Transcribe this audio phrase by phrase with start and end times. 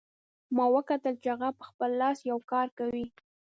[0.55, 3.05] ما وکتل چې هغه په خپل لاس یو کار کوي